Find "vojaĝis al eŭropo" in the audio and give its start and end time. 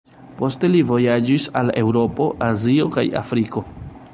0.91-2.27